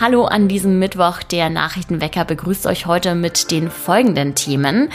[0.00, 1.22] Hallo an diesem Mittwoch.
[1.22, 4.88] Der Nachrichtenwecker begrüßt euch heute mit den folgenden Themen.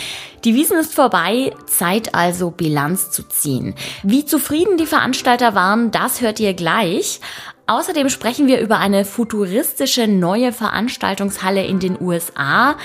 [0.44, 3.76] Die Wiesen ist vorbei, Zeit also Bilanz zu ziehen.
[4.02, 7.20] Wie zufrieden die Veranstalter waren, das hört ihr gleich.
[7.68, 12.76] Außerdem sprechen wir über eine futuristische neue Veranstaltungshalle in den USA,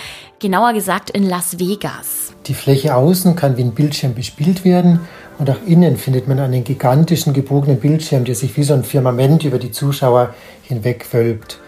[0.40, 2.34] genauer gesagt in Las Vegas.
[2.48, 5.00] Die Fläche außen kann wie ein Bildschirm bespielt werden
[5.38, 9.42] und auch innen findet man einen gigantischen gebogenen Bildschirm, der sich wie so ein Firmament
[9.44, 10.34] über die Zuschauer
[10.64, 11.58] hinweg wölbt.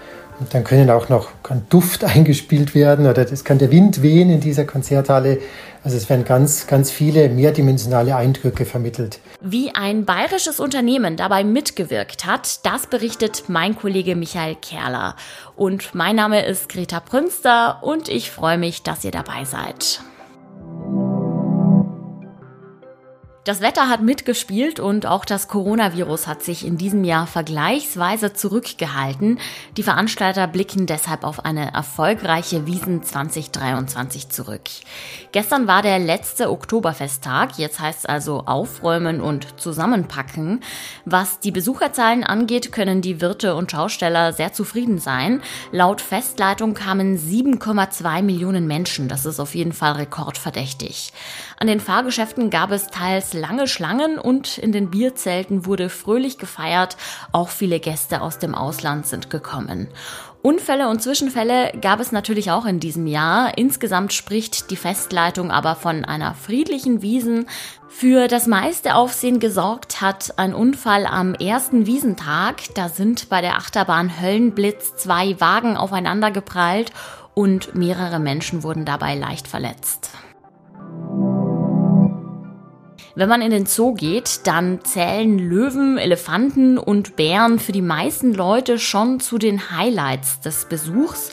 [0.43, 4.29] Und dann können auch noch kann Duft eingespielt werden oder es kann der Wind wehen
[4.29, 5.39] in dieser Konzerthalle.
[5.85, 9.21] Also es werden ganz, ganz viele mehrdimensionale Eindrücke vermittelt.
[9.41, 15.15] Wie ein bayerisches Unternehmen dabei mitgewirkt hat, das berichtet mein Kollege Michael Kerler.
[15.55, 20.01] Und mein Name ist Greta Prünster und ich freue mich, dass ihr dabei seid.
[23.45, 29.41] Das Wetter hat mitgespielt und auch das Coronavirus hat sich in diesem Jahr vergleichsweise zurückgehalten.
[29.77, 34.63] Die Veranstalter blicken deshalb auf eine erfolgreiche Wiesen 2023 zurück.
[35.33, 40.61] Gestern war der letzte Oktoberfesttag, jetzt heißt es also aufräumen und zusammenpacken.
[41.05, 45.43] Was die Besucherzahlen angeht, können die Wirte und Schausteller sehr zufrieden sein.
[45.73, 51.13] Laut Festleitung kamen 7,2 Millionen Menschen, das ist auf jeden Fall rekordverdächtig.
[51.59, 56.97] An den Fahrgeschäften gab es teils lange Schlangen und in den Bierzelten wurde fröhlich gefeiert.
[57.33, 59.89] Auch viele Gäste aus dem Ausland sind gekommen.
[60.43, 63.57] Unfälle und Zwischenfälle gab es natürlich auch in diesem Jahr.
[63.57, 67.47] Insgesamt spricht die Festleitung aber von einer friedlichen Wiesen.
[67.89, 72.75] Für das meiste Aufsehen gesorgt hat ein Unfall am ersten Wiesentag.
[72.75, 76.91] Da sind bei der Achterbahn Höllenblitz zwei Wagen aufeinander geprallt
[77.35, 80.11] und mehrere Menschen wurden dabei leicht verletzt.
[83.15, 88.33] Wenn man in den Zoo geht, dann zählen Löwen, Elefanten und Bären für die meisten
[88.33, 91.31] Leute schon zu den Highlights des Besuchs.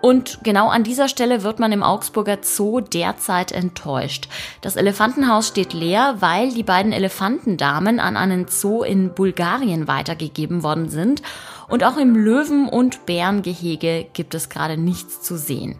[0.00, 4.28] Und genau an dieser Stelle wird man im Augsburger Zoo derzeit enttäuscht.
[4.60, 10.88] Das Elefantenhaus steht leer, weil die beiden Elefantendamen an einen Zoo in Bulgarien weitergegeben worden
[10.88, 11.22] sind.
[11.70, 15.76] Und auch im Löwen- und Bärengehege gibt es gerade nichts zu sehen.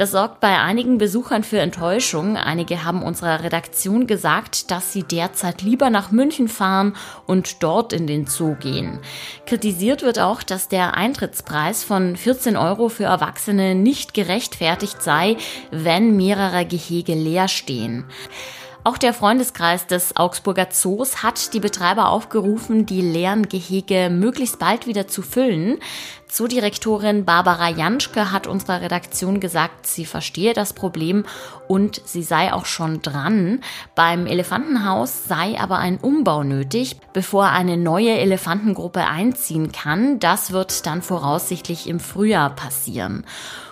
[0.00, 2.36] Das sorgt bei einigen Besuchern für Enttäuschung.
[2.36, 6.96] Einige haben unserer Redaktion gesagt, dass sie derzeit lieber nach München fahren
[7.26, 8.98] und dort in den Zoo gehen.
[9.46, 15.36] Kritisiert wird auch, dass der Eintrittspreis von 14 Euro für Erwachsene nicht gerechtfertigt sei,
[15.70, 18.04] wenn mehrere Gehege leer stehen.
[18.82, 24.86] Auch der Freundeskreis des Augsburger Zoos hat die Betreiber aufgerufen, die leeren Gehege möglichst bald
[24.86, 25.78] wieder zu füllen.
[26.28, 31.26] Zoodirektorin Barbara Janschke hat unserer Redaktion gesagt, sie verstehe das Problem
[31.68, 33.60] und sie sei auch schon dran.
[33.94, 40.20] Beim Elefantenhaus sei aber ein Umbau nötig, bevor eine neue Elefantengruppe einziehen kann.
[40.20, 43.26] Das wird dann voraussichtlich im Frühjahr passieren.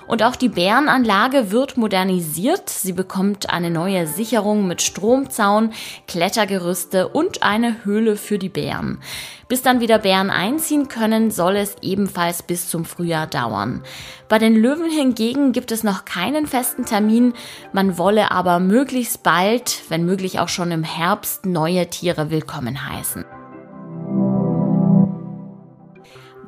[0.08, 2.70] Und auch die Bärenanlage wird modernisiert.
[2.70, 5.72] Sie bekommt eine neue Sicherung mit Stromzaun,
[6.06, 9.00] Klettergerüste und eine Höhle für die Bären.
[9.48, 13.82] Bis dann wieder Bären einziehen können, soll es ebenfalls bis zum Frühjahr dauern.
[14.28, 17.34] Bei den Löwen hingegen gibt es noch keinen festen Termin.
[17.72, 23.24] Man wolle aber möglichst bald, wenn möglich auch schon im Herbst, neue Tiere willkommen heißen.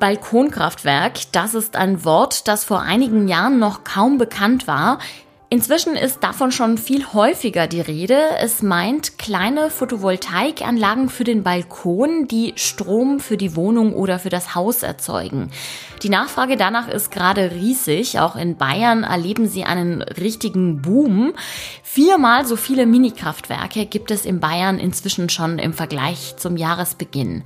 [0.00, 4.98] Balkonkraftwerk, das ist ein Wort, das vor einigen Jahren noch kaum bekannt war.
[5.50, 8.18] Inzwischen ist davon schon viel häufiger die Rede.
[8.40, 14.56] Es meint kleine Photovoltaikanlagen für den Balkon, die Strom für die Wohnung oder für das
[14.56, 15.52] Haus erzeugen.
[16.02, 18.18] Die Nachfrage danach ist gerade riesig.
[18.18, 21.34] Auch in Bayern erleben sie einen richtigen Boom.
[21.84, 27.44] Viermal so viele Minikraftwerke gibt es in Bayern inzwischen schon im Vergleich zum Jahresbeginn.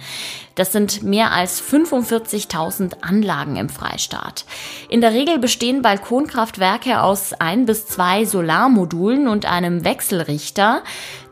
[0.54, 4.46] Das sind mehr als 45.000 Anlagen im Freistaat.
[4.88, 10.82] In der Regel bestehen Balkonkraftwerke aus ein bis zwei Solarmodulen und einem Wechselrichter.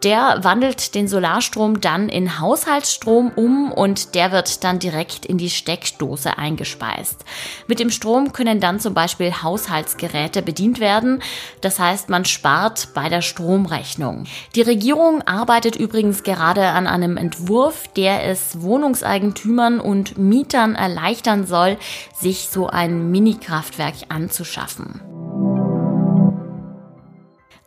[0.03, 5.51] Der wandelt den Solarstrom dann in Haushaltsstrom um und der wird dann direkt in die
[5.51, 7.25] Steckdose eingespeist.
[7.69, 11.23] Mit dem Strom können dann zum Beispiel Haushaltsgeräte bedient werden.
[11.61, 14.25] Das heißt, man spart bei der Stromrechnung.
[14.57, 21.79] Die Regierung arbeitet übrigens gerade an einem Entwurf, der es Wohnungseigentümern und Mietern erleichtern soll,
[22.13, 25.22] sich so ein Mini-Kraftwerk anzuschaffen.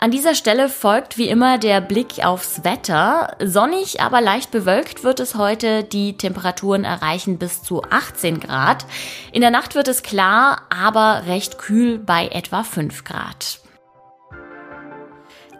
[0.05, 3.35] An dieser Stelle folgt wie immer der Blick aufs Wetter.
[3.43, 5.83] Sonnig, aber leicht bewölkt wird es heute.
[5.83, 8.85] Die Temperaturen erreichen bis zu 18 Grad.
[9.31, 13.61] In der Nacht wird es klar, aber recht kühl bei etwa 5 Grad.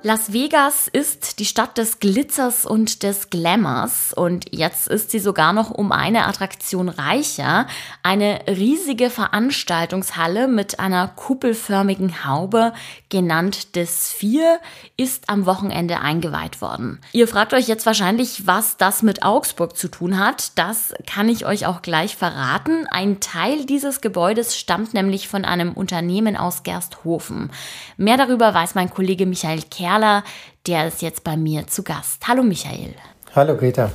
[0.05, 5.51] Las Vegas ist die Stadt des Glitzers und des Glamours und jetzt ist sie sogar
[5.51, 7.65] noch um eine Attraktion reicher.
[8.03, 12.73] Eine riesige Veranstaltungshalle mit einer kuppelförmigen Haube,
[13.09, 14.59] genannt des Vier,
[14.95, 17.01] ist am Wochenende eingeweiht worden.
[17.11, 20.55] Ihr fragt euch jetzt wahrscheinlich, was das mit Augsburg zu tun hat.
[20.59, 22.85] Das kann ich euch auch gleich verraten.
[22.91, 27.49] Ein Teil dieses Gebäudes stammt nämlich von einem Unternehmen aus Gersthofen.
[27.97, 30.25] Mehr darüber weiß mein Kollege Michael Kerr Perler,
[30.67, 32.27] der ist jetzt bei mir zu Gast.
[32.27, 32.93] Hallo Michael.
[33.33, 33.91] Hallo Greta.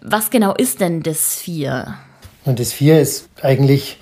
[0.00, 1.94] Was genau ist denn das Vier?
[2.44, 3.98] Und das Vier ist eigentlich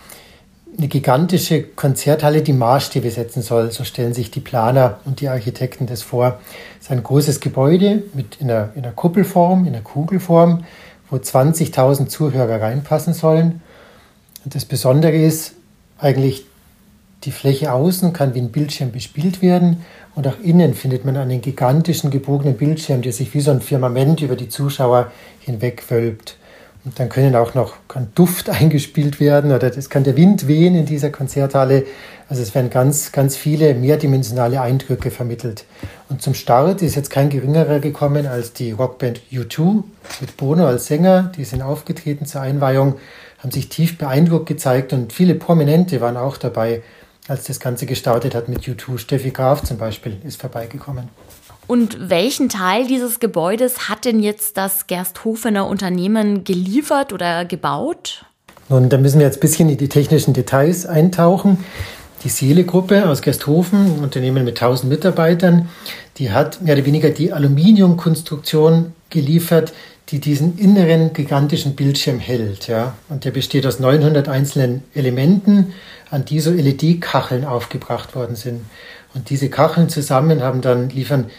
[0.76, 3.72] eine gigantische Konzerthalle, die Maßstäbe setzen soll.
[3.72, 6.40] So stellen sich die Planer und die Architekten das vor.
[6.78, 10.64] Es ist ein großes Gebäude mit in einer, in einer Kuppelform, in einer Kugelform,
[11.08, 13.62] wo 20.000 Zuhörer reinpassen sollen.
[14.44, 15.54] Und das Besondere ist
[15.98, 16.44] eigentlich,
[17.24, 19.84] die Fläche außen kann wie ein Bildschirm bespielt werden
[20.14, 24.20] und auch innen findet man einen gigantischen gebogenen Bildschirm, der sich wie so ein Firmament
[24.20, 25.10] über die Zuschauer
[25.40, 26.36] hinweg wölbt.
[26.84, 30.74] Und dann können auch noch kann Duft eingespielt werden oder es kann der Wind wehen
[30.74, 31.84] in dieser Konzerthalle.
[32.28, 35.64] Also es werden ganz, ganz viele mehrdimensionale Eindrücke vermittelt.
[36.08, 39.82] Und zum Start ist jetzt kein geringerer gekommen als die Rockband U2
[40.20, 41.32] mit Bono als Sänger.
[41.36, 42.96] Die sind aufgetreten zur Einweihung,
[43.38, 46.82] haben sich tief beeindruckt gezeigt und viele Prominente waren auch dabei
[47.28, 48.98] als das Ganze gestartet hat mit U2.
[48.98, 51.08] Steffi Graf zum Beispiel ist vorbeigekommen.
[51.66, 58.24] Und welchen Teil dieses Gebäudes hat denn jetzt das Gersthofener Unternehmen geliefert oder gebaut?
[58.68, 61.64] Nun, da müssen wir jetzt ein bisschen in die technischen Details eintauchen.
[62.24, 65.68] Die Seele-Gruppe aus Gersthofen, ein Unternehmen mit 1000 Mitarbeitern,
[66.18, 69.72] die hat mehr oder weniger die Aluminiumkonstruktion geliefert,
[70.10, 72.66] die diesen inneren gigantischen Bildschirm hält.
[72.66, 72.94] Ja.
[73.08, 75.72] Und der besteht aus 900 einzelnen Elementen,
[76.10, 78.64] an die so LED-Kacheln aufgebracht worden sind.
[79.14, 81.30] Und diese Kacheln zusammen haben dann, liefern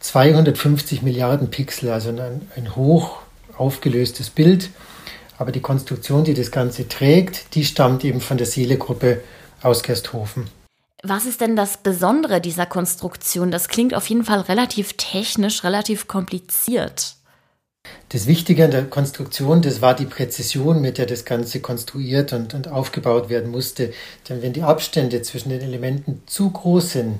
[0.00, 3.18] 250 Milliarden Pixel, also ein, ein hoch
[3.56, 4.70] aufgelöstes Bild.
[5.36, 9.20] Aber die Konstruktion, die das Ganze trägt, die stammt eben von der Seele-Gruppe
[9.62, 10.46] aus Gersthofen.
[11.02, 13.50] Was ist denn das Besondere dieser Konstruktion?
[13.50, 17.16] Das klingt auf jeden Fall relativ technisch, relativ kompliziert.
[18.14, 22.54] Das Wichtige an der Konstruktion, das war die Präzision, mit der das Ganze konstruiert und,
[22.54, 23.92] und aufgebaut werden musste.
[24.28, 27.18] Denn wenn die Abstände zwischen den Elementen zu groß sind,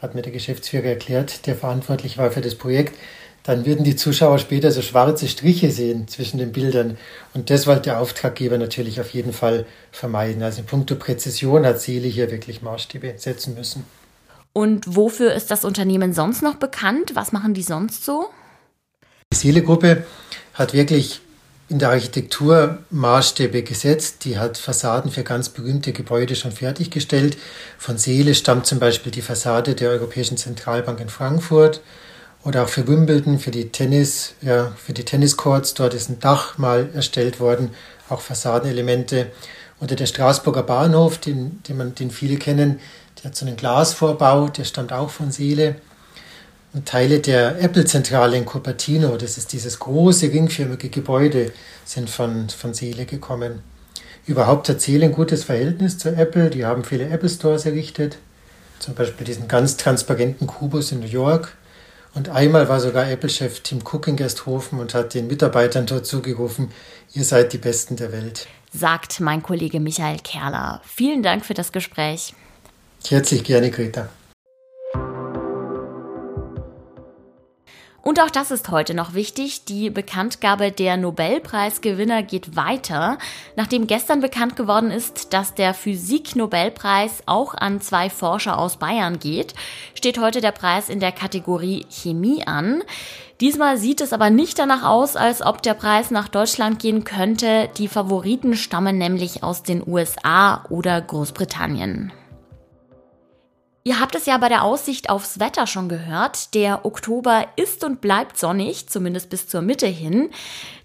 [0.00, 2.98] hat mir der Geschäftsführer erklärt, der verantwortlich war für das Projekt,
[3.44, 6.98] dann würden die Zuschauer später so schwarze Striche sehen zwischen den Bildern.
[7.34, 10.42] Und das wollte der Auftraggeber natürlich auf jeden Fall vermeiden.
[10.42, 13.84] Also in puncto Präzision hat Seele hier wirklich Maßstäbe setzen müssen.
[14.52, 17.12] Und wofür ist das Unternehmen sonst noch bekannt?
[17.14, 18.28] Was machen die sonst so?
[19.42, 20.04] Die Seele-Gruppe
[20.54, 21.20] hat wirklich
[21.68, 24.24] in der Architektur Maßstäbe gesetzt.
[24.24, 27.36] Die hat Fassaden für ganz berühmte Gebäude schon fertiggestellt.
[27.76, 31.80] Von Seele stammt zum Beispiel die Fassade der Europäischen Zentralbank in Frankfurt
[32.44, 35.74] oder auch für Wimbledon, für die Tennis, ja, für die Tenniscourts.
[35.74, 37.70] Dort ist ein Dach mal erstellt worden,
[38.08, 39.32] auch Fassadenelemente.
[39.80, 42.78] Oder der Straßburger Bahnhof, den, den, man, den viele kennen,
[43.18, 45.74] der hat so einen Glasvorbau, der stammt auch von Seele.
[46.74, 51.52] Und Teile der Apple-Zentrale in Cupertino, das ist dieses große ringförmige Gebäude,
[51.84, 53.62] sind von, von Seele gekommen.
[54.26, 56.48] Überhaupt hat Seele ein gutes Verhältnis zu Apple.
[56.48, 58.18] Die haben viele Apple Stores errichtet.
[58.78, 61.56] Zum Beispiel diesen ganz transparenten Kubus in New York.
[62.14, 66.70] Und einmal war sogar Apple-Chef Tim Cook in Gersthofen und hat den Mitarbeitern dort zugerufen,
[67.14, 68.46] ihr seid die Besten der Welt.
[68.72, 70.80] Sagt mein Kollege Michael Kerler.
[70.84, 72.34] Vielen Dank für das Gespräch.
[73.08, 74.08] Herzlich gerne, Greta.
[78.12, 79.64] Und auch das ist heute noch wichtig.
[79.64, 83.16] Die Bekanntgabe der Nobelpreisgewinner geht weiter.
[83.56, 89.54] Nachdem gestern bekannt geworden ist, dass der Physik-Nobelpreis auch an zwei Forscher aus Bayern geht,
[89.94, 92.82] steht heute der Preis in der Kategorie Chemie an.
[93.40, 97.70] Diesmal sieht es aber nicht danach aus, als ob der Preis nach Deutschland gehen könnte.
[97.78, 102.12] Die Favoriten stammen nämlich aus den USA oder Großbritannien.
[103.84, 106.54] Ihr habt es ja bei der Aussicht aufs Wetter schon gehört.
[106.54, 110.30] Der Oktober ist und bleibt sonnig, zumindest bis zur Mitte hin.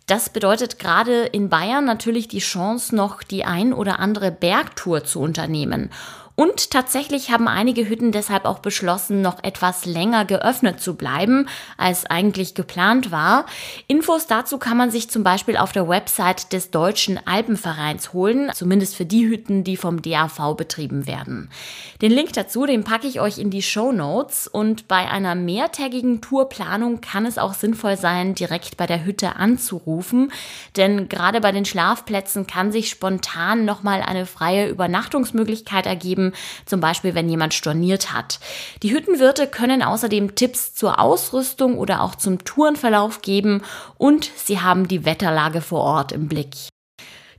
[0.07, 5.19] Das bedeutet gerade in Bayern natürlich die Chance, noch die ein oder andere Bergtour zu
[5.19, 5.91] unternehmen.
[6.39, 12.05] Und tatsächlich haben einige Hütten deshalb auch beschlossen, noch etwas länger geöffnet zu bleiben, als
[12.05, 13.47] eigentlich geplant war.
[13.87, 18.95] Infos dazu kann man sich zum Beispiel auf der Website des Deutschen Alpenvereins holen, zumindest
[18.95, 21.49] für die Hütten, die vom DAV betrieben werden.
[22.03, 26.21] Den Link dazu, den packe ich euch in die Show Notes und bei einer mehrtägigen
[26.21, 30.31] Tourplanung kann es auch sinnvoll sein, direkt bei der Hütte anzurufen,
[30.75, 36.33] denn gerade bei den Schlafplätzen kann sich spontan nochmal eine freie Übernachtungsmöglichkeit ergeben geben,
[36.65, 38.39] zum Beispiel wenn jemand storniert hat.
[38.83, 43.61] Die Hüttenwirte können außerdem Tipps zur Ausrüstung oder auch zum Tourenverlauf geben
[43.97, 46.55] und sie haben die Wetterlage vor Ort im Blick.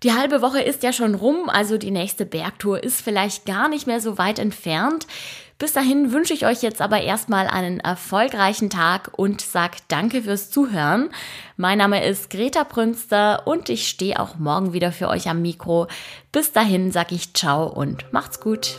[0.04, 3.88] Die halbe Woche ist ja schon rum, also die nächste Bergtour ist vielleicht gar nicht
[3.88, 5.09] mehr so weit entfernt.
[5.58, 10.50] Bis dahin wünsche ich euch jetzt aber erstmal einen erfolgreichen Tag und sag danke fürs
[10.50, 11.10] Zuhören.
[11.56, 15.88] Mein Name ist Greta Prünster und ich stehe auch morgen wieder für euch am Mikro.
[16.30, 18.78] Bis dahin sag ich ciao und macht's gut.